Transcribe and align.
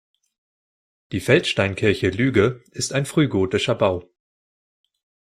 Die 1.11 1.19
Feldsteinkirche 1.19 2.09
Lüge 2.09 2.63
ist 2.71 2.91
ein 2.91 3.05
frühgotischer 3.05 3.75
Bau. 3.75 4.09